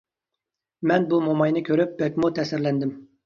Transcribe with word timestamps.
مەن 0.91 1.03
بۇ 1.11 1.19
موماينى 1.27 1.63
كۆرۈپ 1.69 1.93
بەكمۇ 2.01 2.31
تەسىرلەندىم. 2.39 2.97